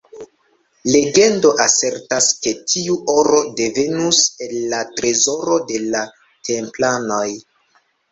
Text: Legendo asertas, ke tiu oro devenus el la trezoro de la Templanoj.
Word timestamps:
Legendo 0.91 1.49
asertas, 1.65 2.29
ke 2.45 2.53
tiu 2.73 2.95
oro 3.13 3.41
devenus 3.59 4.21
el 4.47 4.55
la 4.71 4.79
trezoro 5.01 5.59
de 5.73 5.83
la 5.93 6.03
Templanoj. 6.51 7.29